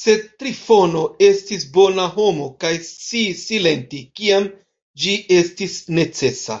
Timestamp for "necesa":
6.02-6.60